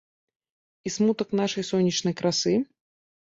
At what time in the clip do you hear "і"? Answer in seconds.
0.89-0.91